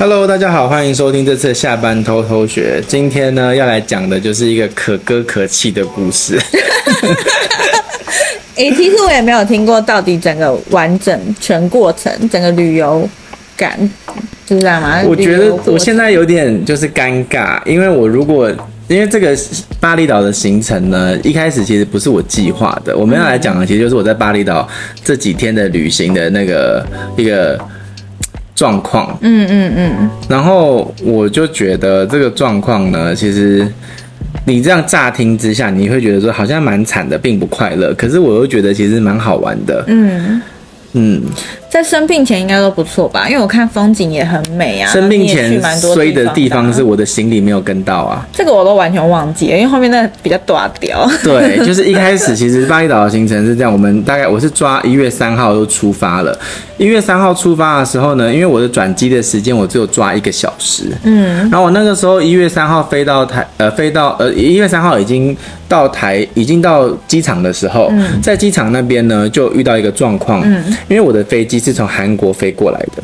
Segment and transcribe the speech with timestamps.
[0.00, 2.82] Hello，大家好，欢迎收听这次的下班偷偷学。
[2.88, 6.40] 今天呢，要来讲的就是一个可歌可泣的故事。
[8.56, 13.06] 哎、欸，其实我也没有听过到底整个完整全过程，整个旅游
[13.54, 13.78] 感
[14.48, 15.02] 是这样吗？
[15.06, 18.50] 我觉得我现在有点就是尴尬，因为我如果
[18.88, 19.36] 因为这个
[19.78, 22.96] 巴厘岛的行程呢，一开始其实不是我计划的。
[22.96, 24.66] 我们要来讲的，其实就是我在巴厘岛
[25.04, 26.82] 这几天的旅行的那个
[27.18, 27.60] 一个。
[28.60, 33.66] 状况，嗯嗯嗯，然后我就觉得这个状况呢，其实
[34.44, 37.94] 你这样乍听之下，你会觉得说好像蛮惨的，并不快乐。
[37.94, 40.42] 可是我又觉得其实蛮好玩的，嗯
[40.92, 41.22] 嗯。
[41.70, 44.90] 在生病前应该都不错吧，因为我看风景也很美啊。
[44.90, 51.08] 生病前衰的地方是我的行李没有跟到啊，这个我都完全忘记了，因为后面那比较短调。
[51.22, 56.36] 对，就是一开始其实巴厘岛的行程是这样，我们大概我是抓一月三号就出发了。
[56.76, 65.36] 一月三号出发的时候呢，因为我的转机的时间我只有抓一个小时，嗯，然后我那个时候一月三号飞到台，呃，飞到呃一月三号已经
[65.68, 71.59] 到台，已经到机场的时候，嗯，在机场那边呢就遇到一个状况，嗯，因为我的飞机。
[71.60, 73.02] 是从韩国飞过来的。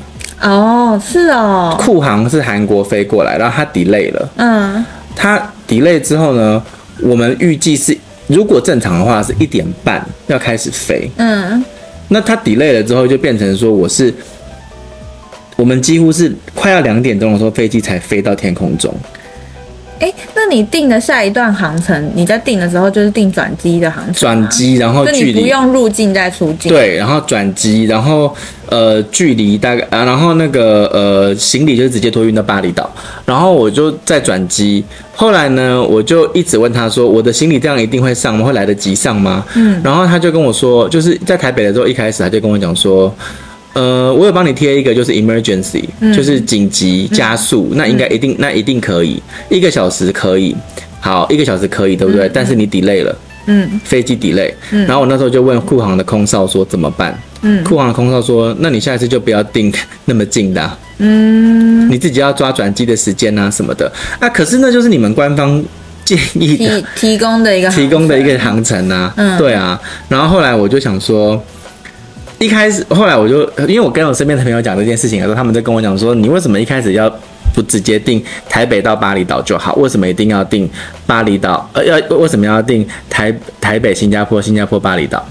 [0.48, 6.62] 哦，是哦，酷航是韩国飞过来，然后它 delay 了，嗯，它 delay 之后呢，
[7.00, 11.64] 我们预计是如果正常的话是一点半要开始飞，嗯，
[12.08, 14.12] 那它 delay 了之后就变成说我是，
[15.56, 18.94] 我们几乎是快要两点钟的时候飞机才飞到天空中。
[19.98, 24.14] 哎，那你定的下一段航程，你在定的时候就是定转机的航程。
[24.14, 26.70] 转机，然后距离不用入境再出境。
[26.70, 28.34] 对，然后转机，然后
[28.68, 32.90] 呃，距离大概啊，然后那个呃，行李就直接托运到巴厘岛，
[33.24, 34.84] 然后我就再转机。
[35.14, 38.44] 后来呢，我就一直问他说，我的行李这样一定会上吗？
[38.44, 39.44] 会来得及上吗？
[39.54, 43.14] 嗯，然后他就跟我说，就是在台北的时候，一开始他就跟我讲说。
[43.76, 50.56] 呃，我有帮你贴一个，就是 emergency，、嗯、就是紧急加速，嗯、那应该一定，那一定可以，一个小时可以，
[50.98, 52.26] 好，一个小时可以，对不对？
[52.26, 53.14] 嗯、但是你 delay 了，
[53.48, 57.20] 嗯，飞机 delay，嗯，然后我那时候就问库航的空少说怎么办？
[57.42, 59.70] 嗯，库航的空少说，那你下一次就不要订
[60.06, 65.62] 那么近的、啊，嗯，你自己要抓转机的时间啊什么的，啊，可是那就是你们官方
[66.02, 71.38] 建议提供的一个提供的一个航程啊，嗯，对啊，然后后来我就想说。
[72.38, 77.10] 一开始，后来我就因为我跟我身边的朋友讲这件事情的时候，他们在跟我讲说，你为什么一开始要
[77.54, 79.74] 不直接订台北到巴厘岛就好？
[79.76, 80.68] 为什么一定要订
[81.06, 81.68] 巴厘岛？
[81.72, 85.24] 呃，要为什么要订台台北、新加坡、新加坡、巴厘岛？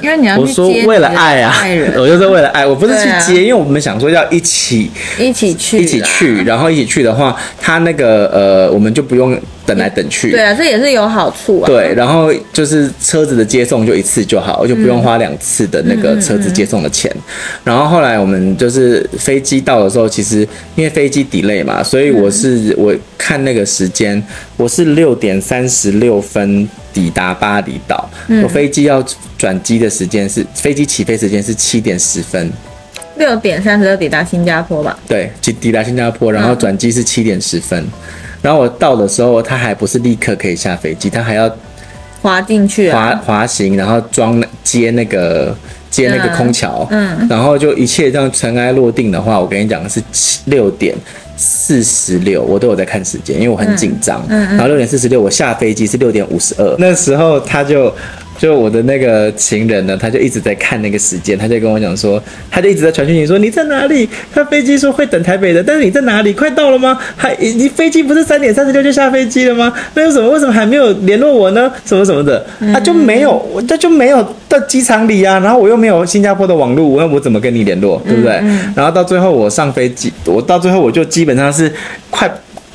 [0.00, 1.54] 因为你要去接，我说为了爱啊，
[1.96, 10.30] 我就是为了爱，我不是去接，因为我们想说要一起一起去，一起去，然后一起去的话，他那个呃，我们就不用等来等去。
[10.30, 11.66] 对啊，这也是有好处啊。
[11.66, 17.10] 对，然后就是车子的接送就一次就好，就不用花两次的那个车子接送的钱。
[17.64, 24.22] 然后后来我们就是飞机到的时候，其实因为飞机 delay 嘛，所以我是我看那个时间，
[24.56, 26.68] 我是六点三十六分。
[26.94, 28.06] 抵达巴厘岛，
[28.42, 29.02] 我飞机要
[29.38, 32.52] 转机的时间是飞机起飞时间是七点十分，
[33.16, 34.98] 六点三十六抵达新加坡吧？
[35.08, 37.82] 对，抵抵达新加坡，然后转机是七点十分，
[38.42, 41.50] 然后我到的时候，他还不是立刻可以下飞机，他还要
[42.20, 45.56] 滑进去，滑滑行，然后装接那个
[45.88, 50.94] 接那个空桥，嗯，然后就一切这样尘埃落定的话，我跟你讲是七六点。
[51.34, 54.22] 四十六，我都有在看时间，因为我很紧张。
[54.28, 57.92] 嗯，然后六点四十六，我下飞机是六点五十二，那时候他就。
[58.42, 62.20] 就我的那个情人呢，他就一直在看那个时间，他就跟我讲说，
[62.50, 64.08] 他就一直在传讯息说，你在哪里？
[64.34, 66.32] 他飞机说会等台北的，但是你在哪里？
[66.32, 66.98] 快到了吗？
[67.16, 69.72] 还你飞机不是三点三十六就下飞机了吗？
[69.94, 70.28] 那有什么？
[70.28, 71.72] 为什么还没有联络我呢？
[71.84, 75.38] 什么什么的，他就没有，他就没有到机场里啊。
[75.38, 78.02] 然后我又没有新加坡的网络，那我怎么跟你联络？
[78.04, 78.42] 对不对？
[78.74, 81.72] 然后到最后我上飞机，我到最后我就基本上是
[82.10, 82.28] 快，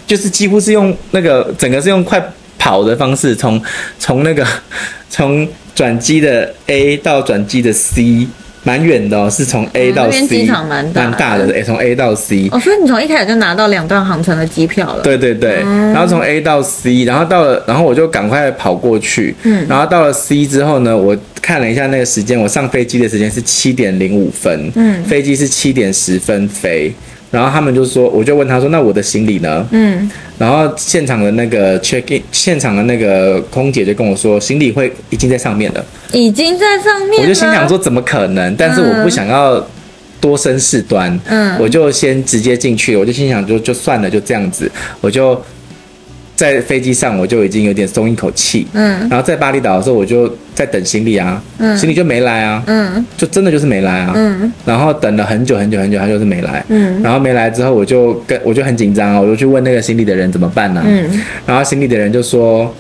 [0.06, 2.26] 就是几乎是用那个整个是用快。
[2.68, 3.62] 跑的方式，从
[3.98, 4.46] 从那个
[5.10, 8.28] 从转机的 A 到转机的 C，
[8.64, 12.50] 蛮远的哦，是从 A 到 C，机场蛮大，蛮大的，诶，从 A 到 C。
[12.52, 15.02] 哦，所以你从一开始就拿到两段航程的机票了。
[15.02, 26.94] 对对对，嗯、然后从 A 到 C，然后到了，然后我就赶快跑过去，嗯，然后到了 C 之后呢，我看了一下那个时间，我上飞机的时间是七点零五分，嗯，飞机是七点十分飞。
[27.30, 37.22] 然后他们就说，我就问他说：“那我的行李呢？”嗯，然后现场的那个 check in，现场的那个空姐就跟我说：“行李会已经在上面了。”已经在上面。
[37.22, 39.62] 我就心想说：“怎么可能？”但是我不想要
[40.22, 42.96] 多生事端，嗯，我就先直接进去。
[42.96, 44.72] 我就心想就：“就算了，就这样子。”
[45.02, 45.40] 我就
[46.38, 60.84] 在飞机上我就已经有点松一口气，嗯，然后在巴厘岛的时候我就在等行李啊，嗯，行李就没来啊，嗯，就真的就是没来啊，嗯，然后等了很久很久很久，他就是没来，嗯，然后没来之后我就跟我就很紧张啊，我就去问那个行李的人怎么办呢？
[60.86, 61.10] 嗯，
[61.48, 62.72] 然后行李的人就说。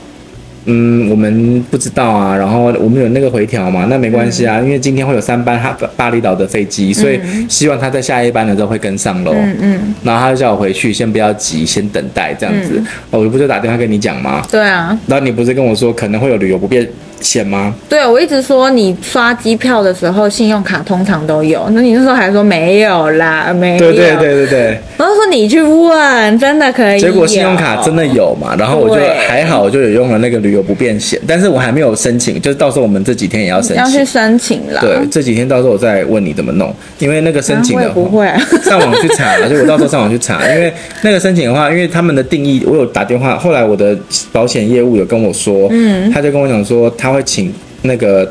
[0.69, 9.31] 嗯，我们不知道啊，然后我们有那个回调嘛，那没关系啊，嗯、因为今天会有三班哈巴厘岛的飞机，所以希望他在下一班的时候会跟上喽。
[9.33, 12.83] 嗯嗯，然后他就叫我回去，先不要急，先等待这样子。
[13.09, 14.45] 我不就打电话跟你讲吗？
[14.51, 14.97] 对啊。
[15.07, 16.85] 然后你不是跟我说可能会有旅游不便
[17.21, 17.73] 险吗？
[17.89, 21.67] 对，我一直说你刷机票的时候，信用卡通常都有。
[21.71, 23.79] 那你那时候还说没有啦，没有。
[23.79, 24.79] 对对对对对。
[24.97, 26.99] 然后说你去问，真的可以。
[26.99, 28.55] 结果信用卡真的有嘛？
[28.57, 33.77] 然后我就还好，我就有用了那个旅游不便险，但是我还没有申请，就是到时候我们这几天也要申请。
[33.77, 34.81] 要去申请了。
[34.81, 38.27] 对，这几天到时候我再问你怎么弄，因为那个申请的话，不会
[38.63, 40.71] 上网去查，就我到时候上网去查，因为
[41.01, 43.95] 那个申请的话，因为他们的定义，我有打电话，后来我的
[44.31, 47.53] 保险业务有跟我说，嗯，他就跟我讲说他会请。
[47.83, 48.29] 那个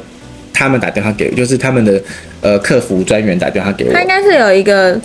[0.52, 2.02] 他们打电话给我，就是他们的
[2.40, 3.92] 呃客服专员打电话给我。
[3.92, 5.00] 他应该是有一个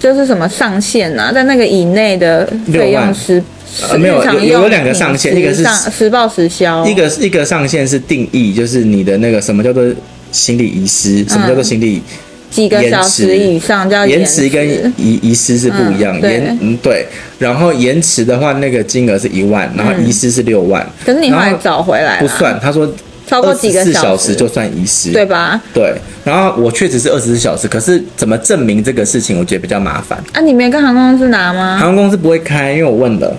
[0.00, 3.42] 就是什么上限啊，在那个以内的费用是
[3.88, 9.82] 呃没有有有两个上限，一个是实报实销，一个一个上限是定义，就是你的那个什么叫做
[10.32, 12.02] 心理遗失，什么叫做心理
[12.50, 17.06] 几个小时以上叫延迟，跟遗遗失是不一样，延嗯对，
[17.38, 22.92] 然后延迟的话那个金额是一万，然后遗失是六万，可是你后来找回来不算，他说。
[23.26, 25.60] 超过几个小时就算遗失，对吧？
[25.72, 25.94] 对。
[26.24, 30.22] 然后我确实是二十四小时，可是怎么证明这个事情，我觉得比较麻烦。
[30.32, 31.78] 啊，你没跟航空公司拿吗？
[31.78, 33.36] 航空公司不会开，因为我问了，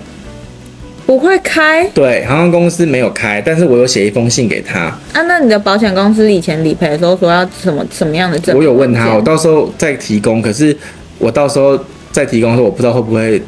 [1.04, 1.84] 不会开。
[1.94, 4.80] 对，航空公司没有开，但是我有写一封信给他。
[4.80, 8.58] 啊，那你的保险公司以前理赔的时候说要什么什么样的证明？
[8.58, 10.42] 我有问他，我到时候再提供。
[10.42, 10.76] 可是
[11.18, 11.78] 我到时候
[12.12, 13.42] 再提供的时候，我不知道会不会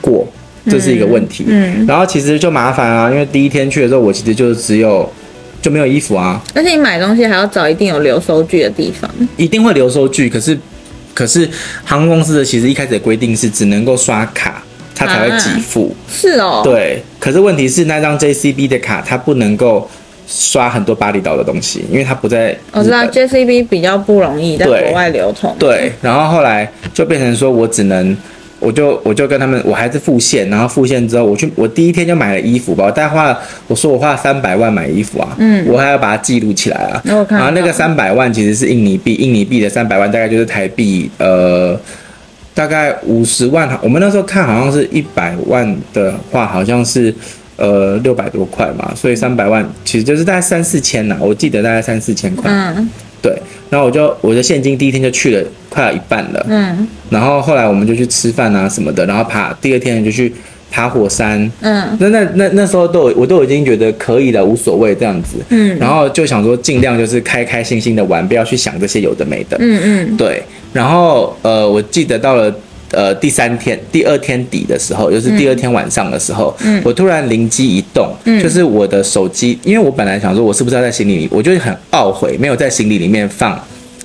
[0.00, 0.26] 过，
[0.68, 1.44] 这是一个问题。
[1.46, 1.84] 嗯。
[1.84, 5.08] 嗯，然后其实就麻烦啊，因为第一天去的时候，我其实就只有。
[5.62, 6.40] 就没有衣服啊！
[6.54, 10.28] 而且你买东西还要找一定有留收据的地方，一定会留收据。
[10.28, 10.58] 可是，
[11.12, 11.48] 可是
[11.84, 14.62] 航空公司的其实一开始的规定是只能够刷卡，
[14.94, 15.94] 它才会给付。
[15.94, 16.62] 啊、是哦。
[16.64, 17.02] 对。
[17.18, 19.88] 可是问题是那张 JCB 的卡，它不能够
[20.26, 22.56] 刷很多巴厘岛的东西，因为它不在。
[22.72, 25.54] 我知道 JCB 比较不容易在国外流通。
[25.58, 25.92] 对。
[26.00, 28.16] 然后后来就变成说我只能。
[28.60, 41.74] 我就我就跟他们，我还是付现，然后付现之后，我去我第一天就买了衣服吧，我大概花了，我说我花了三百万买衣服啊，嗯，我还要把它记录起来啊，然后那个三百万其实是印尼币，印尼币的三百万大概就是台币，呃，
[42.54, 47.14] 大概五十万，我们那时候看好像是一百万的话，好像是
[47.56, 52.88] 呃六百多块嘛，所以三百万其实就是大概三四千呐，我记得大概三四千块，嗯。
[53.22, 53.32] 对，
[53.68, 60.32] 然后我就我的现金第一天就去了快要一半了，嗯，然后后来我们就去吃饭啊什么的，然后爬第二天就去
[60.70, 70.42] 爬火山，嗯，那那那那时候都我都已经觉得可以了，无所谓这样子，嗯，然后就想说尽量就是开开心心的玩，不要去想这些有的没的，嗯嗯，对，
[70.72, 72.54] 然后呃我记得到了。
[72.92, 83.56] 呃，第三天、第二天底的时候，就是第二天晚上的时候，嗯，我突然灵机一动，嗯，就是我的手机，因为我本来想说，我是不是要在行李里，我就很懊悔，没有在行李里面放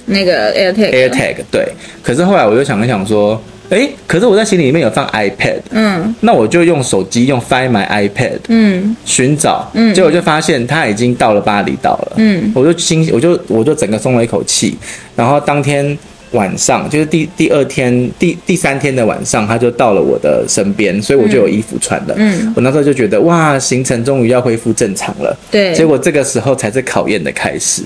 [0.06, 0.92] 那个 AirTag。
[0.92, 1.68] AirTag 对，
[2.04, 3.42] 可是后来我又想一想说，
[3.72, 14.78] 哎，可是我在行李里面有放 iPad，嗯，那我就用手机用 Find My iPad，嗯，寻找，嗯，结果就发现它已经到了巴厘岛了，嗯，我就心，我就我就整个松了一口气，
[15.16, 15.98] 然后当天。
[16.36, 22.14] 晚上就是第第二天第第三天的晚上，他就到了我的身边，所以我就有衣服穿了。
[22.18, 25.36] 嗯，我那时候就觉得哇，行程终于要恢复正常了。
[25.50, 27.82] 对，结果这个时候才是考验的开始。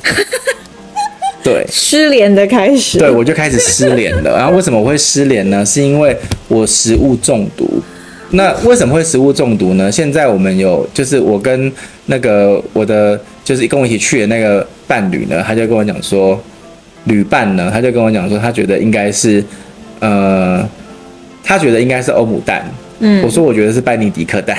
[1.41, 2.97] 对，失联的开始。
[2.97, 4.35] 对，我就开始失联了。
[4.35, 5.65] 然后为什么我会失联呢？
[5.65, 6.15] 是因为
[6.49, 7.81] 我食物中毒。
[8.31, 9.91] 那为什么会食物中毒呢？
[9.91, 11.71] 现在我们有，就是我跟
[12.07, 16.39] 那个我的就是跟我一起去的那个伴侣呢，他就跟我讲说。
[17.05, 19.43] 旅伴呢，他就跟我讲说，他觉得应该是，
[19.99, 20.67] 呃，
[21.43, 22.63] 他觉得应该是欧姆蛋。
[22.99, 24.57] 嗯，我说我觉得是班尼迪克蛋，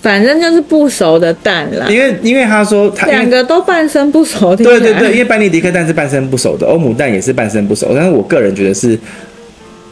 [0.00, 1.86] 反正就是不熟的蛋啦。
[1.88, 4.54] 因为因为他说他两个都半生不熟。
[4.54, 8.98] 对对对，因为班尼迪克蛋是半生不熟的，欧姆蛋也是半生不熟，但是我个人觉得是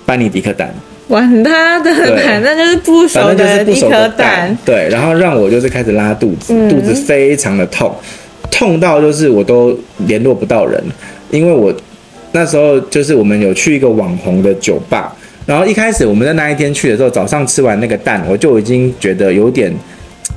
[0.07, 0.73] 班尼迪克蛋。
[1.09, 1.93] 管他的，
[2.25, 4.57] 反正就是不熟的一颗蛋。
[4.65, 7.93] 对，然后让我就是开始拉肚子，肚子非常的痛，
[8.51, 10.83] 痛到就是我都联络不到人。
[11.33, 11.75] 因为我
[12.31, 15.13] 那时候就是我们有去一个网红的酒吧，
[15.45, 19.73] 然后一开始我们在那一天去的时候，早上吃完那个蛋，我就已经觉得有点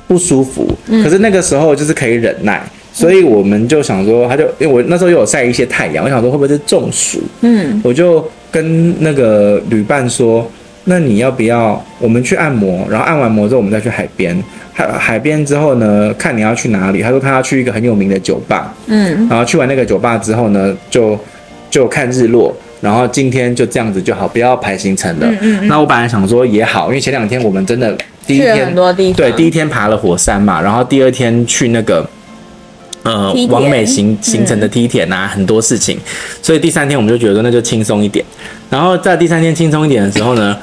[0.08, 0.66] 不舒服。
[0.86, 2.60] 可是那个时候就是可以忍耐，
[2.92, 7.22] 所以我们就想说，他就因为我那时候又有晒一些太阳，我想说会不会是中暑？
[7.42, 10.50] 嗯，我就跟那个旅伴说，
[10.88, 12.86] 那你要不要我们去按摩？
[12.88, 14.42] 然后按完摩之后，我们再去海边。
[14.72, 17.02] 海海边之后呢，看你要去哪里。
[17.02, 21.18] 他说他要去一个很有名的酒吧，嗯，然后去完那个酒吧之后呢，就
[21.70, 22.54] 就看日落。
[22.82, 25.26] 然后今天就这样子就好，不要排行程了。
[25.40, 28.72] 嗯嗯，那我本来想说也好，因为前两天我们真的第一天
[29.16, 32.06] 对第一天爬了火山嘛，然后第二天去那个
[33.02, 35.98] 呃完美行行程的梯田啊，很多事情，
[36.42, 38.22] 所以第三天我们就觉得那就轻松一点。
[38.68, 40.54] 然后在第三天轻松一点的时候呢，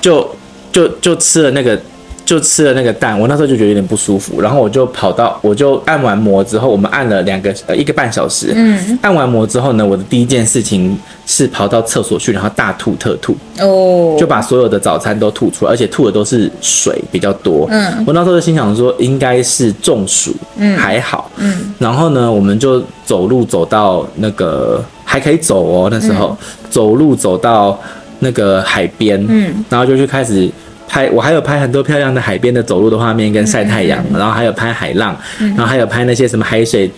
[0.00, 0.28] 就
[0.72, 1.78] 就就吃了那个。
[2.22, 27.76] 就吃了那个蛋，我那时候就觉得有点不舒服，然后我就跑到，我就按完摩之后，我们按了两个呃一个半小时，嗯，按完摩之后呢，我的第一件事情是跑到厕所去，然后大吐特吐，哦，就把所有的早餐都吐出来，而且吐的都是水比较多，嗯，我那时候就心想说应该是中暑，嗯，还好，嗯，然后呢，我们就走路走到那个还可以走哦，那时候、嗯、走路走到
[28.20, 30.48] 那个海边，嗯，然后就去开始。
[30.92, 36.90] 拍我还有拍很多漂亮的海边的走路的画面跟晒太阳，然后还有拍海浪，然后还有拍那些什么海水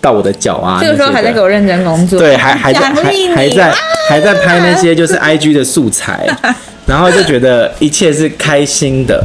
[0.00, 0.78] 到我的脚啊。
[0.82, 2.18] 这个时候还在给我认真工作。
[2.18, 3.74] 对，还还在 还还在
[4.08, 6.26] 还在拍那些就是 IG 的素材，
[6.88, 9.22] 然后就觉得一切是开心的。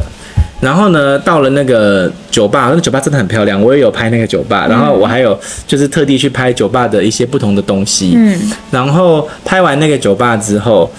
[0.60, 4.66] 然后呢，到了那个酒吧，那个酒吧真的很漂亮，我也有拍那个酒吧。
[4.68, 8.12] 然后我还有就是特地去拍酒吧的一些不同的东西。
[8.14, 8.38] 嗯。
[8.70, 10.92] 然后拍完那个酒吧之后。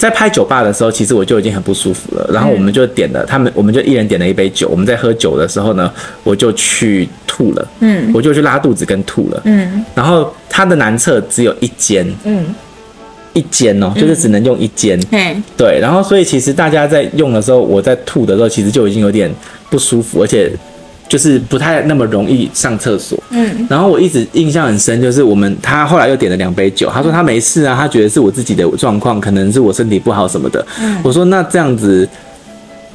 [0.00, 2.26] 在拍酒吧的时候，其实我就已经很不舒服了。
[2.32, 4.66] 然后我们就点了，他们我们就一人点了一杯酒。
[4.70, 5.92] 我们在喝酒的时候呢，
[6.24, 9.84] 我就去吐了，嗯，我就去拉肚子跟吐了，嗯。
[9.94, 12.46] 然后它的男厕只有一间，嗯，
[13.34, 15.78] 一间哦，就是只能用一间，嗯，对。
[15.78, 19.30] 然后所以其实大家在用的时候，我在吐的时候，其实就已经有点
[19.68, 20.50] 不舒服，而且。
[21.10, 32.08] 就是不太那么容易上厕所，嗯，然后我一直印象很深，就是我们他后来又点了两杯酒，他说他没事啊，他觉得是我自己的状况，可能是我身体不好什么的，嗯，我说那这样子，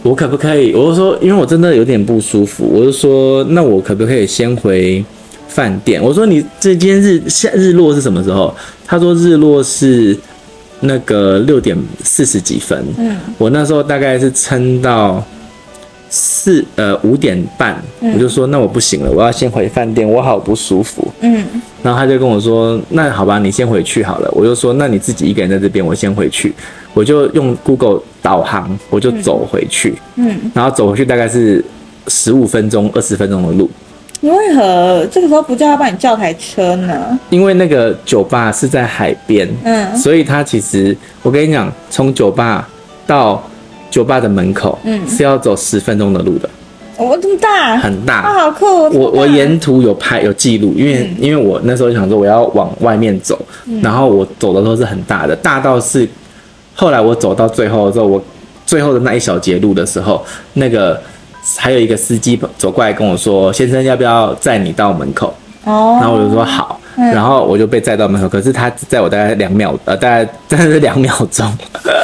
[0.01, 0.73] 我可不可以？
[0.73, 5.03] 我就说因为我真的有点不舒服，我就说那我可不可以先回
[5.49, 6.01] 饭店？
[6.01, 8.55] 我说你这今天日下日落是什么时候？
[8.87, 10.17] 他说日落是
[10.79, 15.21] 那个六点四十几分，嗯，我那时候大概是撑到。
[16.17, 17.75] 四呃五点半，
[18.13, 21.05] 我就说那我不行了，我要先回饭店，我好不舒服。
[21.19, 21.45] 嗯，
[21.83, 24.31] 然后他就跟我说，那好吧，你先回去好了。
[24.31, 26.53] 我就说那你自己一个人在这边，我先回去。
[26.93, 29.95] 我就用 Google 导航，我就走回去。
[30.15, 31.61] 嗯，然后走回去大概是
[32.07, 33.69] 十五分钟、二十分钟的路。
[34.21, 37.19] 你为何这个时候不叫他帮你叫台车呢？
[37.29, 42.65] 因为那个酒吧是在海边，嗯，所以他其实我跟你讲，从酒吧
[43.05, 43.43] 到。
[43.95, 46.49] 酒吧的门口，嗯，是要走十分钟的路的。
[46.97, 48.89] 我这么大，很大，好酷！
[48.89, 53.39] 我我沿途有拍有记录，因为因为我那时候想说我要往外面走，
[53.81, 56.05] 然后我走的时候是很大的，大到是
[56.75, 58.21] 后来我走到最后的时候，我
[58.65, 60.21] 最后的那一小节路的时候，
[60.55, 61.01] 那个
[61.57, 65.33] 还有一个司机走过来跟我说：“先生，要不要载你到门口？”
[65.63, 66.77] 哦，然后我就说好。
[66.95, 71.45] 然后我就被载到门口，可是他载我大概两秒，呃，大概真的是两秒钟，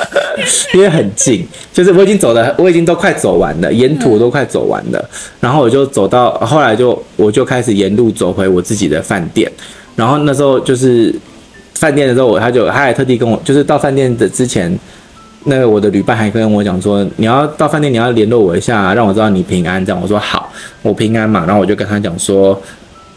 [0.75, 9.50] 因为很近，就是我已经走了，我已经都快走完了，沿途我都快走完了，然后我就走到，后来就我就开始沿路走回我自己的饭店，
[9.95, 11.15] 然后那时候就是
[11.75, 14.77] 饭店的时候，我他就他还特地跟我，就是到饭店的之前，
[15.45, 19.83] 那个我的旅伴还跟我讲说，你要到饭店你要联络我一下，让我知道你平安。
[19.86, 22.62] 这样，我说好，我平安嘛，然后我就跟他讲说。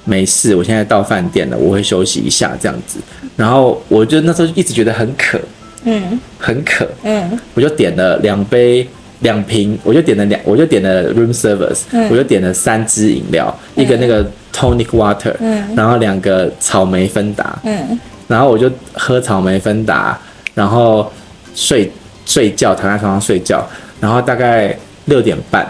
[0.05, 2.99] 没事，我现在到饭店了，我会休息一下这样子。
[3.37, 5.41] 然后我就那时候一直觉得很渴，
[5.85, 8.87] 嗯，很渴，嗯，我就点了两杯
[9.21, 20.19] 两瓶，我就点了两，我就点了 room service，嗯，我就点了三支饮料，嗯，一个那个 tonic water，嗯，然后两个草莓芬达，嗯，然后我就喝草莓芬达，
[20.55, 21.11] 然后
[21.55, 21.91] 睡
[22.27, 23.67] 睡觉，躺在床上睡觉，
[24.01, 25.67] 然后大概六点半。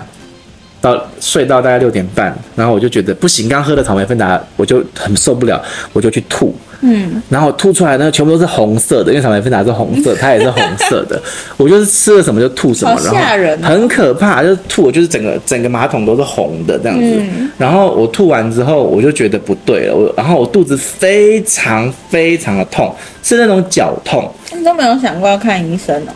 [0.84, 5.58] 到睡到大概六点半，然后我就觉得不行，刚喝的草莓芬达我就很受不了，
[5.94, 11.18] 我就去吐，嗯，然后吐出来呢，全部都是红色的，因为草莓芬达是红色， 它也是红色的，
[11.56, 17.22] 我就是吃了什么就吐什么，然后很可怕，就是吐，我就是整个整个马桶都是红的这样子，
[17.56, 24.30] 然后我吐完之后，我就觉得不对了，我然后我肚子非常非常的痛，是那种绞痛。
[24.52, 26.12] 你都没有想过要看医生哦？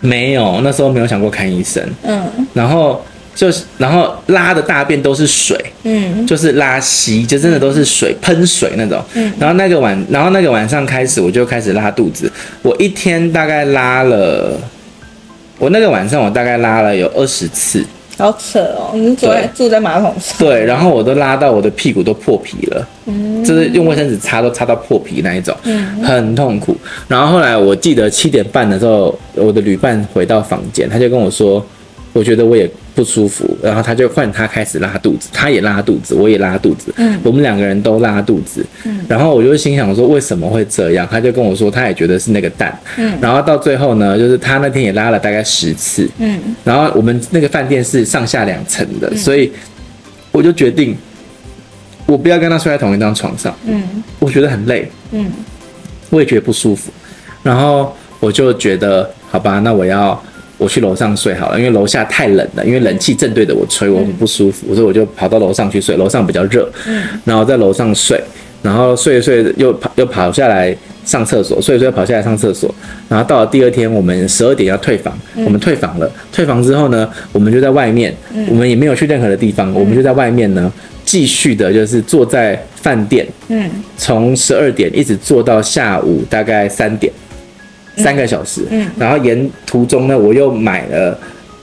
[0.00, 2.20] 没有，那时候没有想过看医生，嗯，
[2.52, 3.00] 然后。
[3.34, 12.30] 就是，然后拉的大便都是水，嗯，就是拉稀，就真的都是水，喷水那种，嗯，然后那个晚，然后那个晚上开始我就开始拉肚子，
[12.62, 14.56] 我一天大概拉了，
[15.58, 17.84] 我那个晚上我大概拉了有二十次，
[18.16, 18.92] 好扯哦！
[18.94, 26.76] 你住在住在马桶上，对，然后我都拉到我的屁股都破皮了，嗯，就是用卫生纸擦都擦到破皮那一种，嗯，很痛苦。
[27.08, 31.64] 然后后来我记得七点半的时候，我的旅伴回到房间，他就跟我说。
[32.14, 41.04] 我觉得我也不舒服，然后他就换他开始拉肚子，他也拉肚子，我也拉肚子，嗯，我们两个人都拉肚子，嗯，然后我就心想说为什么会这样？
[41.10, 49.50] 他就跟我说他也觉得是那个蛋，嗯，然后到最后呢，就是他那天也拉了大概十次，嗯，然后我们那个饭店是上下两层的，嗯，所以
[50.30, 50.96] 我就决定
[52.06, 53.82] 我不要跟他睡在同一张床上，嗯，
[54.20, 55.32] 我觉得很累，嗯，
[56.10, 56.92] 我也觉得不舒服，
[57.42, 60.22] 然后我就觉得好吧，那我要。
[60.56, 65.96] 我去楼上睡好了，因为楼下太冷了，因为冷气正对着我吹，我很不舒服，所以我就跑到楼上去睡。
[65.96, 68.20] 楼上比较热，嗯，然后在楼上睡，
[68.62, 72.72] 然后睡一睡又跑又跑下来上厕所，睡一睡又跑下来上厕所，
[73.08, 76.10] 然后到了第二天，我们十二点要退房，我们退房了。
[76.32, 78.14] 退房之后呢，我们就在外面，
[78.48, 80.72] 我们也没有去任何的地方，我们就在外面呢，
[81.04, 87.12] 继续的就是坐在饭店，嗯，从十二点一直坐到下午大概三点。
[87.96, 91.16] 三个小时，嗯，然后沿途中呢，我又买了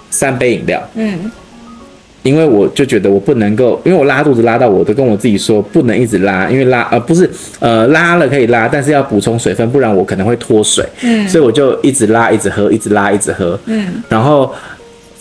[0.09, 1.31] 三杯饮料，嗯，
[2.23, 14.53] 因为我就觉得我不能够，因为我拉肚子拉到我都跟我自己说不能一直拉，因为拉呃不是呃拉了可以拉，但是要补充水分，不然我可能会脱水，嗯，所以我就一直拉一直喝，一直拉一直喝，嗯，然后。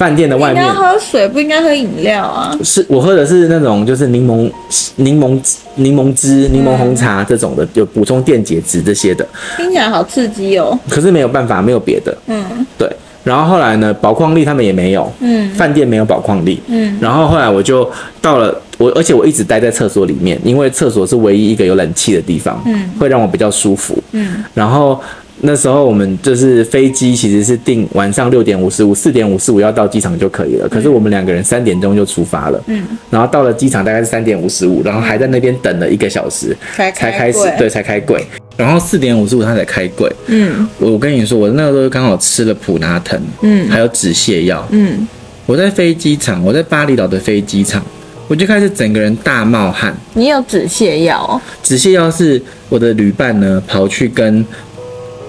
[0.00, 2.58] 饭店的外面，应该喝水，不应该喝饮料啊。
[2.64, 4.50] 是我喝的是那种，就是柠檬、
[4.96, 5.38] 柠檬、
[5.74, 9.28] 柠檬汁、柠檬红茶这种的，就补充电解质这些的。
[9.58, 10.78] 听起来好刺激哦。
[10.88, 12.16] 可是没有办法，没有别的。
[12.28, 12.90] 嗯，对。
[13.24, 15.12] 然后后来呢，宝矿力他们也没有。
[15.20, 15.50] 嗯。
[15.50, 16.58] 饭店没有宝矿力。
[16.68, 16.96] 嗯。
[16.98, 17.86] 然后后来我就
[18.22, 22.58] 到了我，而且我一直待在厕所里面，因为厕所是唯一一个有冷气的地方。
[22.64, 22.90] 嗯。
[22.98, 24.02] 会让我比较舒服。
[24.12, 24.42] 嗯。
[24.54, 24.98] 然后。
[25.42, 30.68] 那时候我们就是飞机，其实是定晚上六点五十五，四点五十五要到机场就可以了。
[30.68, 38.22] 可是我们两个人三点钟就出发了，嗯，然后到了机场大概是三点五十五，然后还在那边等了一个小时才才开始，对，才开柜。
[38.56, 45.08] 然后四点五十五他才开柜，嗯，我跟你说，我那个时候刚好吃了普拿疼，嗯，还有止泻药，嗯，
[45.46, 47.82] 我在飞机场，我在巴厘岛的飞机场，
[48.28, 49.96] 我就开始整个人大冒汗。
[50.12, 51.40] 你有止泻药？
[51.62, 54.44] 止泻药是我的旅伴呢跑去跟。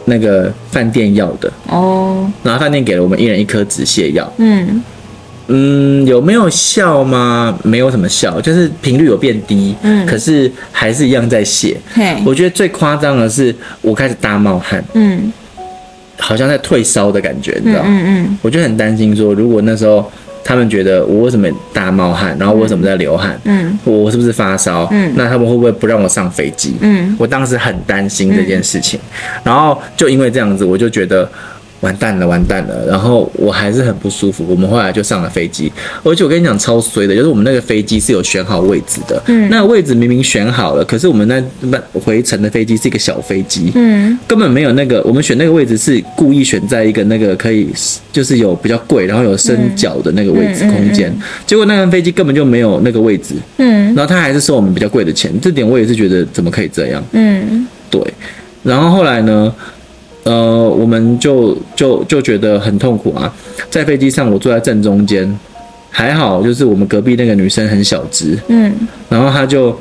[0.06, 4.32] 那个饭店要的哦，然后饭店给了我们一人一颗止泻药。
[4.38, 4.84] 嗯
[5.48, 7.58] 嗯，有没有效吗？
[7.64, 9.76] 没有什么效，就是频率有变低。
[9.82, 11.76] 嗯，可是还是一样在泻。
[11.94, 14.84] 嘿，我觉得最夸张的是我开始大冒汗。
[14.94, 15.32] 嗯，
[16.18, 17.90] 好像在退烧的感觉，你知道吗？
[17.90, 20.10] 嗯嗯，我就很担心说，如果那时候。
[20.44, 23.40] 他们觉得我为什么大冒汗，然后为什么在流汗？
[23.46, 24.88] 嗯，我是不是发烧？
[24.92, 26.76] 嗯，那他们会不会不让我上飞机？
[26.82, 29.00] 嗯，我当时很担心这件事情，
[29.44, 31.30] 然后就因为这样子，我就觉得。
[31.82, 32.86] 完蛋了，完蛋了！
[32.88, 34.46] 然后我还是很不舒服。
[34.48, 35.72] 我们后来就上了飞机，
[36.04, 39.22] 而且我跟你讲超衰的，就是我们那个飞机是有选好位置的。
[39.28, 47.70] 嗯，那位置明明选好了，可是我们那那回程的飞机是一个小飞机，嗯，根本没有那个我们选那个位置是故意选在一个那个可以
[48.12, 51.12] 就是有比较贵，然后有伸脚的那个位置空间。
[51.48, 57.04] 结果那个飞机根本就没有那个位置，嗯，然后他还是收我们比较贵的钱，这点我也是觉得怎么可以这样？
[57.14, 58.02] 嗯，对。
[58.62, 59.52] 然后后来呢？
[60.24, 63.34] 呃，我们就就就觉得很痛苦啊，
[63.70, 65.40] 在飞机上我坐在正中间，
[65.90, 68.72] 还好就是我们隔壁那个女生很小只，嗯，
[69.10, 69.76] 然后她就，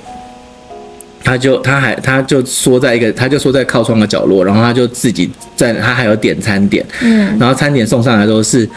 [1.22, 8.68] 她就她还她就缩在一个，她就缩在靠窗的角落，然后她就自己在，她还有点餐点，嗯，然后餐点送上来都是，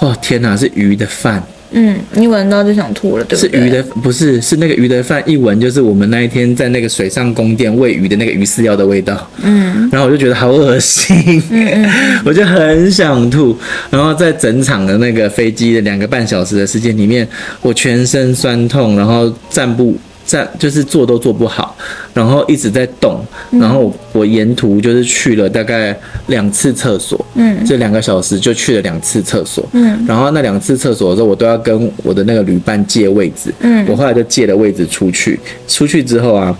[0.00, 1.42] 哦天哪，是鱼的饭。
[1.72, 3.60] 嗯，一闻到就想吐了，对不对？
[3.60, 9.28] 是鱼的，不是，是那个鱼的饭，一闻就是我们那一天在那个水上宫殿喂鱼的那个鱼饲料的味道。
[9.42, 11.90] 嗯，然后我就觉得好恶心，嗯，
[12.24, 13.56] 我就很想吐。
[13.90, 17.26] 然后在整场的那个飞机的两个半小时的时间里面，
[17.60, 19.96] 我全身酸痛，然后站不。
[20.26, 21.76] 站就是坐都坐不好，
[22.12, 25.96] 然后一直在动，然后我沿途就是去了大概
[26.28, 36.56] 两次厕所，嗯，这两个小时就去了两次厕所，嗯，然后那两次厕所的时候，我都要跟我的那个旅伴借位置，嗯，我后来就借了位置出去，出去之后啊，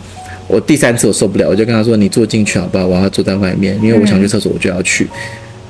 [0.46, 2.86] 我第三次我受不了，我就跟他说：“你坐进去好不好？
[2.86, 5.08] 我要坐在外面，因为我想去厕所，我就要去。”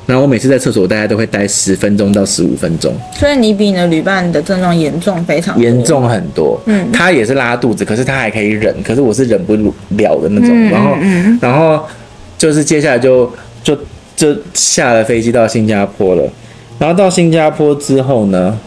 [0.07, 2.93] 然后我每次在厕所，大概都会待十分钟到十五分钟。
[3.19, 6.61] 所以你比你的旅伴的症状严重非常严重很多。
[6.67, 9.55] 嗯，他也是拉肚子，可是他还可以忍，可是我是忍不
[9.97, 10.51] 了的那种。
[10.51, 11.83] 嗯、然后，嗯、然后
[12.37, 13.75] 就是接下来就就
[14.14, 16.23] 就下了飞机到新加坡了。
[16.79, 18.59] 然后到新加坡之后呢，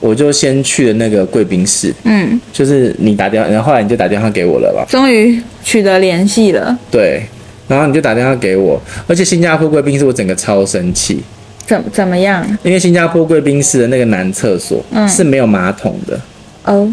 [0.00, 1.92] 我就先去了那个贵宾室。
[2.04, 4.86] 嗯，就是你打电话，然后后来你就打电话给我了吧？
[4.88, 6.78] 终于取得联系了。
[6.90, 7.24] 对。
[7.72, 11.22] 然后你就打电话给我，而且新加坡贵宾室我整个超生气，
[11.66, 12.46] 怎怎么样？
[12.62, 16.20] 因为新加坡贵宾室的那个男厕所是没有马桶的。
[16.64, 16.92] 哦，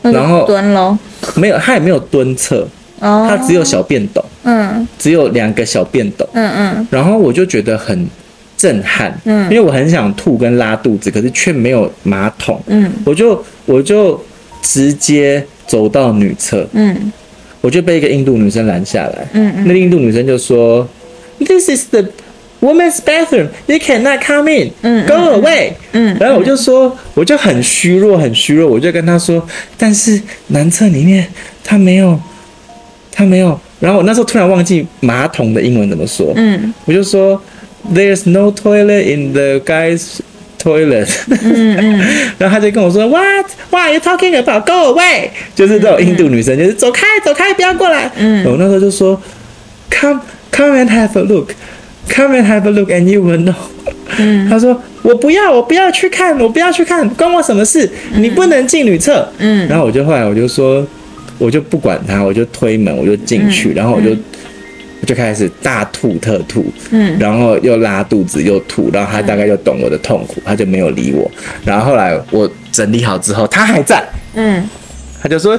[0.00, 0.96] 然后蹲喽，
[1.36, 2.66] 没有，它也没有蹲厕，
[2.98, 8.08] 它只有小便斗，嗯，只有两个小便斗，嗯嗯，然后我就觉得很
[8.56, 14.20] 震撼，嗯，因为我很想吐跟拉肚子，可是却没有马桶，嗯，我就我就
[14.62, 17.12] 直接走到女厕，嗯，
[17.62, 20.86] 我就被一个印度女生拦下来，嗯嗯，那个印度女生就说
[21.38, 22.04] ，This is the
[22.60, 24.70] woman's bathroom, you cannot come in.
[25.06, 25.72] Go away.
[25.92, 29.46] 嗯，然后我就说，我就很虚弱，很虚弱，我就跟她说，
[29.78, 31.26] 但是男厕里面
[31.64, 32.20] 他没有，
[33.10, 33.58] 他没有。
[33.80, 37.40] 然后我那时候突然忘记马桶的英文怎么说，嗯，我就说
[37.92, 40.18] ，There's no toilet in the guys'
[40.62, 41.08] toilet.
[41.28, 42.00] 嗯嗯，
[42.38, 43.46] 然后他就跟我说，What?
[43.70, 44.66] What are you talking about?
[44.66, 45.30] Go away.
[45.54, 48.10] 就是这种印度女生，就是走开，走开，不要过来。
[48.16, 49.20] 嗯，我那时候就说
[49.90, 50.20] ，Come,
[50.50, 51.50] come and have a look.
[52.08, 53.54] Come and have a look, and you will know。
[54.18, 57.88] 嗯，他说我不要，我不要去看，我不要去看，关我什么事？
[58.16, 59.26] 你不能进女厕。
[59.38, 60.86] 嗯，然后我就后来我就说，
[61.38, 64.16] 我就不管他，我就推门，我就进去，然后我就我
[65.06, 71.30] 就开始大吐特吐，嗯，然后又拉肚子又吐，然后他大概就懂我的痛苦，他就没有理我。
[71.64, 74.02] 然后后来我整理好之后，他还在，
[74.34, 74.68] 嗯，
[75.22, 75.58] 他就说。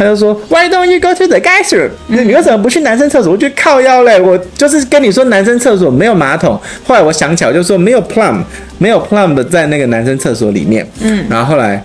[0.00, 1.90] 他就说，Why don't you go to the guys' room？
[2.06, 3.32] 那你为什么不去男生厕所？
[3.32, 6.52] 我就靠腰嘞，我就是跟你说男生厕所没有马桶。
[6.86, 8.40] 后来我想起来，我就说没有 plum，
[8.78, 10.88] 没有 plum 的在那个男生厕所里面。
[11.00, 11.82] 嗯，然后后来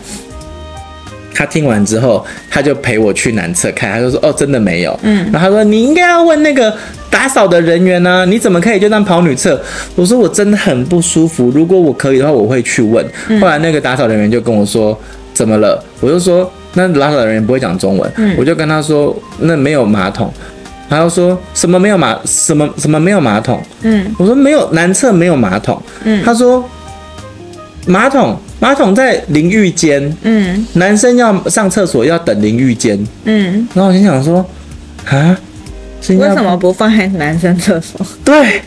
[1.34, 4.98] 他听完之后，他就陪我去男厕看，他就说哦，真的没有。
[5.04, 6.74] 嗯，然后他说你应该要问那个
[7.10, 9.62] 打扫的人员呢，你怎么可以就这样跑女厕？
[9.96, 13.06] 我说我真的很不舒服，如果我可以的话，我会去问。
[13.42, 14.98] 后来那个打扫人员就跟我说
[15.34, 15.84] 怎么了？
[16.00, 16.52] 我就说。
[16.76, 20.34] 那打扫人员不会讲中文，嗯、我就跟他说，那没有马桶，
[20.90, 26.68] 他又说什么没有马什么什么没有马桶，嗯，我说没有男厕没有马桶，嗯，他说
[27.86, 34.38] 马桶马桶在淋浴间，嗯，男生要上厕所要等淋浴间，嗯，然后我心想说，
[35.10, 35.38] 啊，
[36.08, 38.00] 为什么不放在男生厕所？
[38.24, 38.62] 对。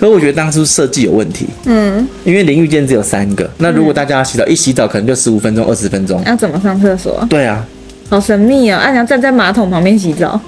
[0.00, 7.24] 可是我觉得当初设计有问题，嗯，因为淋浴间只有三个，那如果大家要洗澡，一洗澡可能就十五分钟、二十分钟，要怎么上厕所？
[7.30, 7.64] 对啊，
[8.10, 8.76] 好神秘哦！
[8.76, 10.40] 啊，你要站在马桶旁边洗澡？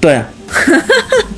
[0.00, 0.24] 对啊，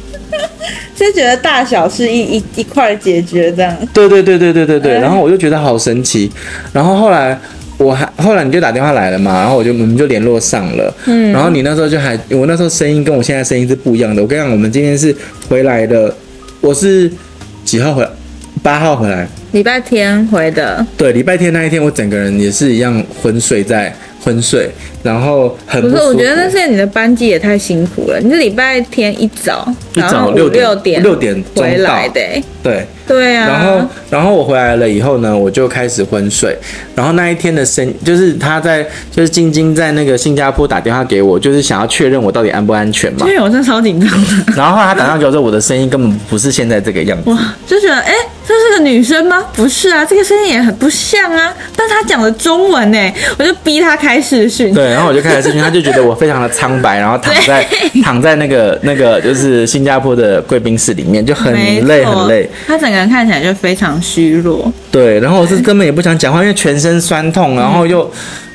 [0.98, 3.76] 就觉得大小是一一一块解决这样。
[3.92, 6.30] 对对对对对对对，然后我就觉得好神奇，
[6.72, 7.38] 然后后来
[7.76, 15.14] 我还后来你就打电话来了嘛，然后我就我们就联络上了，嗯，然后你那时候就还我那时候声音跟我现在声音是不一样的，我跟你讲，我们今天是
[15.48, 16.14] 回来的，
[16.60, 17.10] 我是。
[17.64, 18.08] 几号回来？
[18.62, 19.28] 八号回来。
[19.52, 20.86] 礼拜天回的。
[20.96, 24.70] 对，礼拜天那一天，我整个人也是一样昏睡在昏睡，
[25.02, 28.18] 然后很不，不是，我觉得那是你的班机也太辛苦了。
[28.20, 32.42] 你是礼拜天一早，一早六点六点六点回来的，欸。
[32.62, 32.86] 对。
[33.08, 36.56] 对啊，然后然后我回来了以后呢，我就开始昏睡。
[36.94, 43.24] 然后那一天的声，就是他在，就是晶晶在那个新加坡打电话给我，就是想要确认我到底安不安全嘛。
[43.24, 44.52] 对，我真的超紧张的。
[44.56, 47.30] 然后后来他打电话给我说，我的声音根本不是现在这个样子。
[47.30, 48.12] 哇，就觉得哎，
[48.46, 49.44] 这是个女生吗？
[49.54, 51.54] 不是啊，这个声音也很不像啊。
[51.74, 54.74] 但他讲的中文呢，我就逼他开视讯。
[54.74, 57.66] 对，然后我就开始视讯， 他就觉得我非常的苍白，然后躺在
[58.02, 61.54] 躺在那个那个就是新加坡的贵宾室里面，就很
[61.86, 62.48] 累很累。
[62.66, 62.97] 他整个。
[62.98, 68.10] 人看起来就非常虚弱，对，然后我是根本也不想讲话，因为全身酸痛，然后又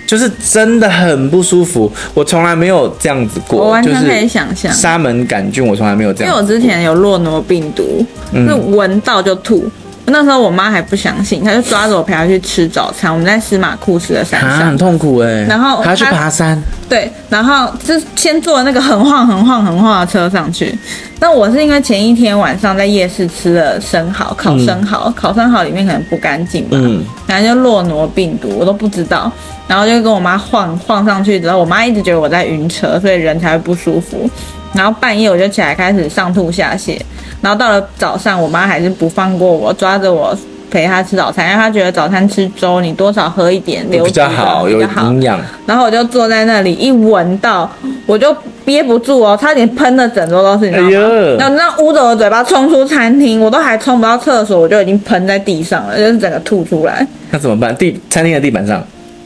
[0.05, 1.91] 就是真的很不舒服。
[2.13, 4.71] 我从来没有这样子过，我完全可以想象。
[4.71, 9.69] 沙门杆菌，我从来没有这样，因为我之前有诺诺病毒，是闻到就吐。
[10.05, 13.11] 那时候我妈还不相信，她就抓着我陪她去吃早餐。
[13.11, 15.43] 我们在司马库斯的山上，很痛苦哎。
[15.43, 20.77] 然后还要去爬山，对，然后就先坐那个很晃、很晃、很晃的车上去。
[21.19, 29.31] 那我是因为前一天晚上在夜市吃了生蚝，烤生蚝，嗯、烤生蚝里面可能不干净吧，嗯，然后就诺罗病毒，我都不知道。
[29.65, 34.29] 然后就跟我妈晃晃上去之后，我妈一直觉得我在晕车，所以人才会不舒服。
[34.73, 36.99] 然后半夜我就起来开始上吐下泻。
[37.43, 40.35] 然后到了早上，我妈还是不放过我，抓着我
[40.71, 45.37] 陪她吃早餐，因为她觉得早餐吃粥，你多少喝一点，流比较好，有营养。
[45.65, 47.69] 然后我就坐在那里，一闻到
[48.05, 51.05] 我就憋不住哦，差点喷的整桌都是，你知道吗？
[51.05, 57.05] 哎、然后那捂着我的嘴巴冲出餐厅，我都还冲不到厕所，我就已经喷在地上了，就是整个吐出来。
[57.29, 57.75] 那怎么办？
[57.75, 58.81] 地餐厅的地板上，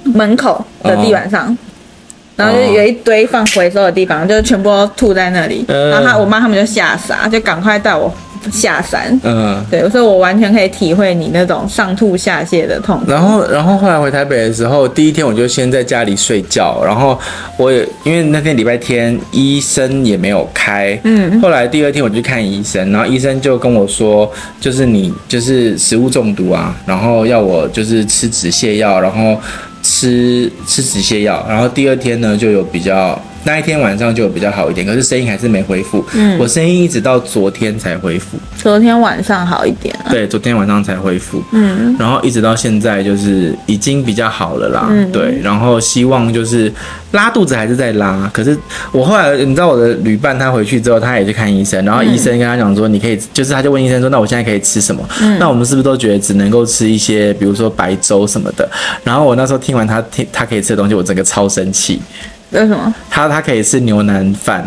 [0.05, 1.55] 门口的地板上。
[2.37, 5.65] 然后就有一堆放回收的地方，就全部都吐在那里。
[5.67, 8.09] 然后他我妈他们就吓傻，就赶快带我。
[8.49, 13.01] 下山，嗯，对，所以我完全可以体会你那种上吐下泻的痛。
[13.05, 17.19] 然后，然后后来回台北的时候，第一天我就先在家里睡觉，然后
[17.57, 29.37] 我也因为那天礼拜天医生也没有开，嗯，后来第二天我去看医生，然后医生就跟我说，就是你就是食物中毒啊，然后要我就是吃止泻药，然后
[29.87, 33.19] 吃吃止泻药，然后第二天呢就有比较。
[33.47, 36.03] 那一天晚上就有比较好一点，可是声音还是没恢复。
[36.13, 38.37] 嗯，我声音一直到昨天才恢复。
[38.57, 40.11] 昨天晚上好一点啊？
[40.11, 41.41] 对，昨天晚上才恢复。
[41.53, 44.87] 嗯，然后一直到现在就是已经比较好了啦。
[44.89, 46.69] 嗯，对，然后希望就是
[47.11, 48.57] 拉肚子还是在拉，可是
[48.91, 55.01] 我后来你知道我的旅伴他回去之后，他也去看医生，然后医生跟他讲说，你可以就是他就问医生说，那我现在可以吃什么？
[55.21, 58.69] 嗯，那我们是不是都觉得只能够吃一些，比如说白粥什么的？
[59.05, 62.01] 然后我那时候听完他听他可以吃的东西，我整个超生气。
[62.51, 62.93] 为什么？
[63.09, 64.65] 他他可以吃牛腩饭，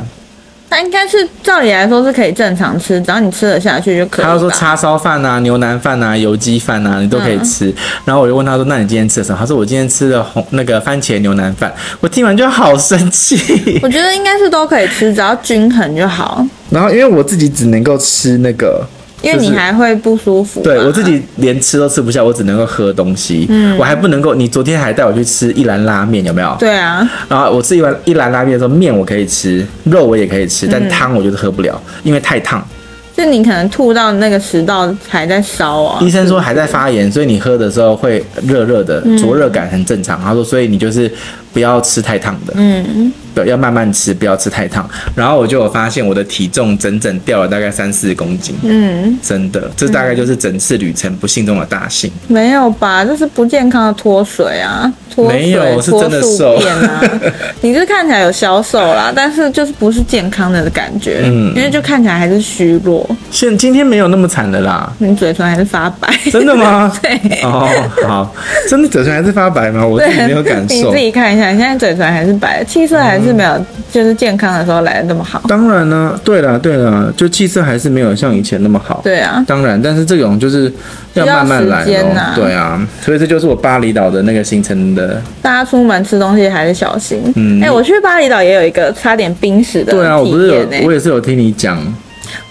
[0.69, 4.25] 他应该是照理来说是可以正常吃，只要你吃得下去就可以。
[4.25, 7.67] 他说叉烧饭啊、牛腩饭啊、油鸡饭啊，你都可以吃。
[7.71, 13.81] 嗯、然后我就问他说：“那你今天吃的什么？”他说：“我今天吃的红那个番茄牛腩饭。”我听完就好生气。
[13.83, 16.47] 我觉得应该是都可以吃，只要均衡就好。
[16.69, 18.87] 然后因为我自己只能够吃那个。
[19.23, 23.47] 因为你还会不舒服，对，我自己连吃都吃不下，我只能够喝东西。
[23.51, 24.35] 嗯，我还不能够。
[24.35, 26.57] 你昨天还带我去吃一兰拉面，有没有？
[26.59, 27.07] 对啊。
[27.29, 32.67] 然后我吃一碗一兰拉面的时候，面我可以吃，肉我也可以吃，但汤我就是喝不了，因为太烫。
[33.15, 35.99] 就你可能吐到那个食道还在烧啊。
[36.01, 40.19] 医生说还在发炎，所以你喝的时候会热热的，灼热感很正常。
[40.23, 41.11] 他说，所以你就是
[41.53, 42.55] 不要吃太烫的。
[42.57, 43.13] 嗯。
[43.35, 44.89] 对，要慢慢吃，不要吃太烫。
[45.15, 48.55] 然后我就有发现我的体重整整掉了大概三四公斤。
[48.63, 52.11] 嗯，真的，这大概就是整次旅程不幸中的大幸。
[52.29, 53.05] 没有吧？
[53.05, 57.03] 这是不健康的脱水啊，脱水没有，是真的瘦啊。
[57.61, 61.21] 你是看起来有消瘦啦，但是就是不是健康的感觉。
[61.25, 63.09] 嗯，因为就看起来还是虚弱。
[63.31, 64.93] 现今天没有那么惨的啦。
[64.99, 66.09] 你嘴唇还是发白。
[66.31, 66.93] 真的吗？
[67.03, 67.41] 对。
[67.43, 67.69] 哦，
[68.07, 68.35] 好，
[68.69, 69.87] 真的嘴唇还是发白吗？
[69.87, 70.75] 我自己没有感受。
[70.75, 73.31] 你自己看一下，你现在嘴唇还是白，气色还是。
[73.31, 75.41] 是没有，就是健康的时候来的那么好。
[75.47, 79.01] 当然呢，对了对了，就气色还是没有像以前那么好。
[79.05, 80.73] 对啊，当然，但是这种就是
[81.15, 82.33] 要慢慢来哦。
[82.35, 85.23] 对啊，所以这就是我巴厘岛的那个行程的。
[85.41, 87.23] 大家出门吃东西还是小心。
[87.37, 89.93] 嗯，哎、欸，我去巴厘岛也有一个差点濒死的。
[89.93, 91.79] 对啊，我不是有，我也是有听你讲，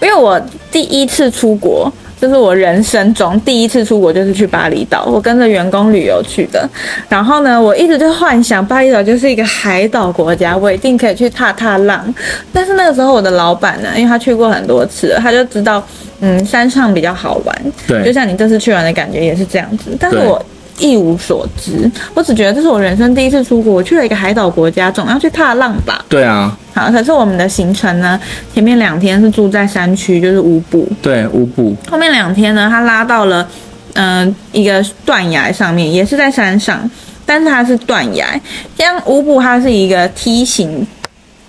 [0.00, 0.40] 因为我
[0.72, 1.92] 第一次出国。
[2.20, 5.06] 这是我人生中第一次出国，就是去巴厘岛。
[5.06, 6.68] 我跟着员工旅游去的。
[7.08, 12.14] 然后呢，我一直就幻想巴厘岛就是一个海岛国家，我一定可以去踏踏浪。
[12.52, 15.82] 但是那个时候，我的老板呢，因为他去过很多次，他就知道，
[16.20, 17.56] 嗯，山上比较好玩。
[17.86, 19.96] 对，就像你这次去玩的感觉也是这样子。
[19.98, 20.44] 但是我
[20.80, 26.04] 一无所知，我只觉得这是我人生第一次出国，我去了一个海岛国家，总要去踏浪吧？
[26.08, 26.56] 对啊。
[26.72, 28.18] 好，可是我们的行程呢，
[28.54, 30.88] 前面两天是住在山区，就是乌布。
[31.02, 31.76] 对，乌布。
[31.90, 33.46] 后面两天呢，他拉到了，
[33.94, 36.88] 嗯、呃，一个断崖上面，也是在山上，
[37.26, 38.40] 但是它是断崖。
[38.78, 40.86] 像乌布，它是一个梯形，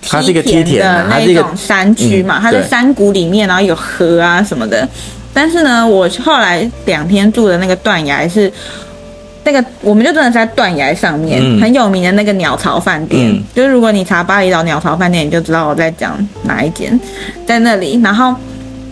[0.01, 4.85] 它是一个梯田的那种山区嘛，它在山谷里面，然后有河啊什么的。
[5.33, 8.51] 但是呢，我后来两天住的那个断崖是。
[9.43, 16.99] 那个我们就真的在断崖上面，嗯、很有名的那个鸟巢饭店，嗯、就是如果你查巴厘岛鸟巢饭店，你就知道我在讲哪一间，
[17.45, 17.99] 在那里。
[18.03, 18.35] 然后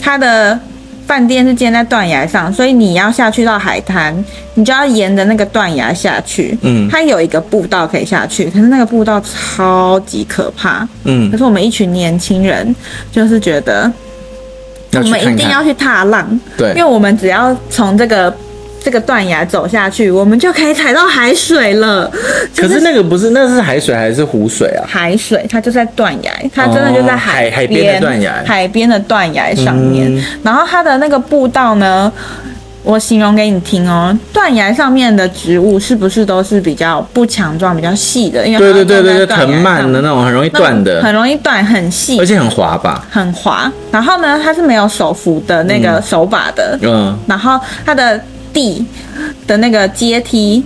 [0.02, 0.60] 它的
[1.06, 4.12] 饭店是建在断崖上，所以你要下去到海滩，
[4.56, 6.58] 你就要沿着那个断崖下去。
[6.64, 10.88] 嗯，它有一个步道可以下去，可是那个步道超级可怕。
[11.04, 12.76] 嗯，可是我们一群年轻人
[13.12, 13.92] 就是觉得，
[14.94, 16.28] 我们一定要去踏浪。
[16.58, 18.36] 对，因为我们只要从这个。
[18.82, 22.10] 这个断崖走下去，我们就可以踩到海水了。
[22.54, 24.82] 就是、可是那个不是，那是海水还是湖水啊？
[24.88, 30.18] 海水，它就在断崖，它真的就在海、哦、海边的断崖，海边的断崖上面。
[30.18, 32.12] 嗯、然后它的那个步道呢，
[32.84, 34.18] 我形容给你听哦。
[34.32, 38.48] 断崖上面的植物是不是都是比较不强壮、比较细的？
[38.48, 43.06] 因为对对对对对，藤蔓的那种，很容易断的，很容易断，很细，而且很滑吧？
[43.12, 43.72] 很滑。
[43.92, 46.80] 然后呢，它是没有手扶的那个手把的。
[46.82, 47.18] 嗯。
[47.28, 48.20] 然后它的。
[48.54, 48.86] 地
[49.48, 50.64] 的那个阶梯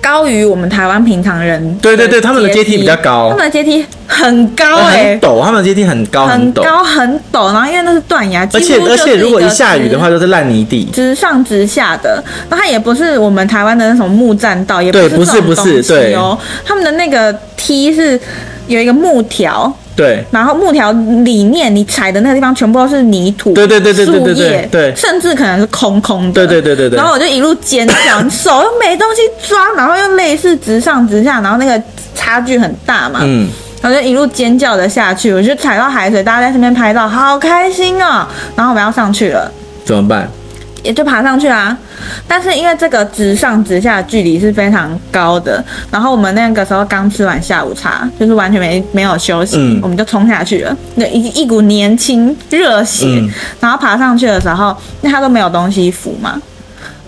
[0.00, 12.22] 高于我们台湾平常人，对对对，他们的阶梯比较高，他们的阶梯很高哎、欸，很陡，他们阶梯很高很陡，高很陡，然后因为那是断崖，而且而且如果一下雨的话，就是烂泥地，直上直下的。
[12.48, 15.42] 那它也不是我们台湾的那种木栈道，也不是这种东西哦。
[15.42, 16.16] 不是不是对，
[16.64, 18.18] 他们的那个梯是
[18.66, 19.72] 有一个木条。
[19.94, 20.90] 对，然后木条
[21.22, 26.96] 里面你踩的那个地方全部都是泥土，对对对对对对树叶，对，甚至可能是空空的，对对对对对。
[26.96, 27.94] 然后我就一路尖叫，
[28.30, 31.78] 手 又没东西抓，然后又类似直上直下，然后那个
[32.14, 33.50] 差距很大嘛，嗯，
[33.82, 38.26] 然后就一路尖叫着下去，我就踩到海水，大家在身边拍照，好开心哦。
[38.56, 39.52] 然后我们要上去了，
[39.84, 40.28] 怎么办？
[40.82, 41.78] 也就爬上去啊，
[42.26, 56.42] 但是因为这个直上直下的距离是非常高的，然后我们那个时候刚吃完下午茶，就是完全没没有休息，嗯、我们就冲下去了，那一一股年轻热血，嗯、然后爬上去的时候，那他都没有东西扶嘛，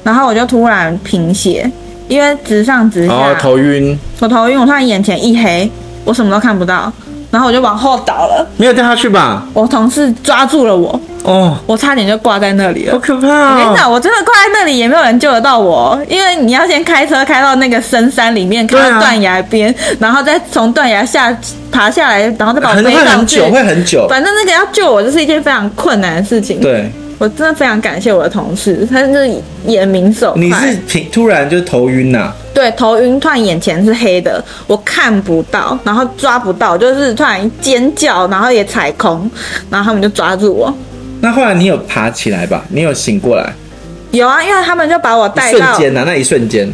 [0.05, 1.69] 然后我就突然贫血，
[2.07, 5.69] 因为直上直下，哦、头晕，我头晕，我突然眼前一黑，
[6.05, 6.93] 我什么都看不到，
[7.31, 9.43] 然后我就往后倒了，没有掉下去吧？
[9.53, 10.99] 我同事抓住了我。
[11.25, 13.53] 哦，我差点就挂在那里了，好可怕啊！
[13.53, 21.35] 我跟你讲，我真的挂在那里，也没有人救得到我，因为你要先开车开到那个深山里面，开到断崖边，啊、然后再从断崖下
[21.73, 24.07] 爬下来，然后再把我背上去，会很久，会很久。
[24.07, 26.61] 反正那个要救我，就是一件非常困难的事情。
[26.61, 29.31] 对，我真的非常感谢我的同事，他是
[29.67, 30.41] 眼明手快。
[30.41, 32.37] 你是突突然就头晕呐、啊？
[32.53, 39.31] 对，头晕，突然眼前是黑的，我看不到，然后抓不到，就是突然尖叫，然后也踩空，
[39.71, 40.73] 然后他们就抓住我。
[41.21, 42.65] 那后来你有爬起来吧？
[42.69, 43.53] 你有醒过来？
[44.11, 46.71] 有啊，因为他们就把我带到瞬间啊，那一瞬间，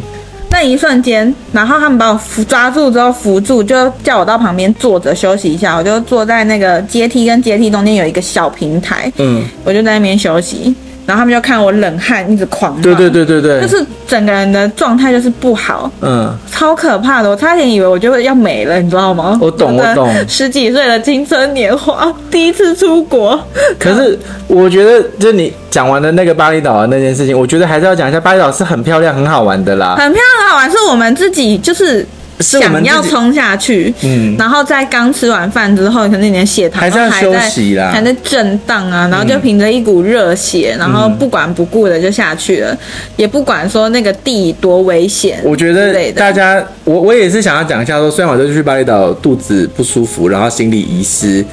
[0.51, 5.75] 那一瞬间，然后他们把我扶抓住之后扶住，就叫我到旁边坐着休息一下。
[5.75, 10.75] 我就坐在那个阶梯跟阶梯中间有一个小平台，嗯，我就在那边休息。
[11.11, 19.37] 然后他们就看我冷汗一直狂冒，对对对对对，就是整个人的状态就是不好，嗯，超可怕的，我差点以为我就会要没了，你知道吗？
[19.41, 23.37] 我懂我懂，十几岁的青春年华， 第一次出国。
[23.77, 32.07] 可是我觉得，就你讲完的那个巴厘岛的那件事情，我觉得还是要讲一下，巴厘岛是很漂亮、很好玩的啦，很漂亮、很好玩，是我们自己就是。
[32.41, 42.77] 想要冲下去，嗯，然后在刚吃完饭之后，可能你的血糖还在还在休息啦，还在震荡啊，然后就凭着一股热血，然后不管不顾的就下去了，
[43.15, 45.39] 也不管说那个地多危险。
[45.43, 51.45] 我觉得大家，我我也是想要讲一下说，虽然我就去巴厘岛肚子不舒服，然后行李遗失，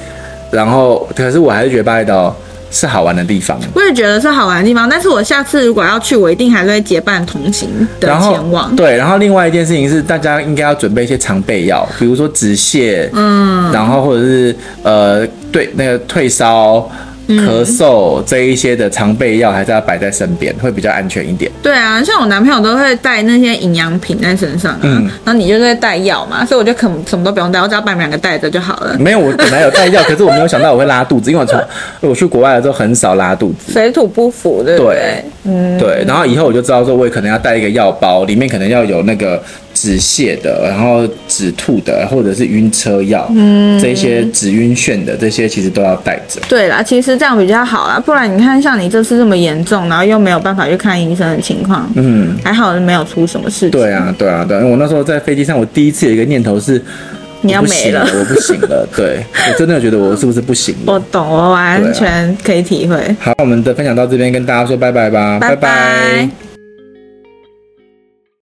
[0.51, 2.35] 然后可是我还是觉得巴厘岛。
[2.71, 4.87] 是好玩的地方，我也觉得是好玩的地方。
[4.87, 8.75] 但是我下次如果要去，我一定还是会结伴同行的前往。
[8.75, 16.89] 对，然后另外一件事情是，大家应该要准备一些常备药，比如说止泻，嗯，然后或者是呃，对，那个退烧。
[17.29, 21.51] 咳嗽这一些的常备药还是要摆在身边，会比较安全一点。
[21.61, 28.97] 对啊，像我男朋友都会带那些营养品在身上啊，嗯，然后你就是在带药嘛，所以我就可什么都不用带，我只要把你们两个带着就好了。
[28.99, 31.61] 没有，我本来有带药， 可是我没有想到我会拉肚子，因为我从
[32.01, 34.95] 我去国外的时候很少拉肚子，水土不服，对不对？
[34.95, 36.03] 对，嗯，对。
[36.07, 39.41] 然后以后我就知道说，我也可能要带一个药包，里面可能要有那个。
[39.79, 46.41] 止泻的，然后止吐的，或者是晕车药，嗯，这些止晕眩的，这些其实都要带着。
[46.49, 53.71] 对啦，其实这样比较好啦，不然你看像你这次这么严重，然后又没有办法去看医生的情况，嗯，还好没有出什么事情。
[53.71, 56.83] 对啊，对啊，对啊，因为我那时候在飞机上，我第一次有一个念头是。
[57.41, 58.85] 你要没了，我不行了。
[58.93, 60.91] 对，我真的觉得我是不是不行了？
[60.91, 62.97] 我懂，我完全可以体会。
[63.17, 65.55] 好，我们的分享到这边，跟大家说拜拜吧，拜拜。
[65.55, 66.48] 拜拜。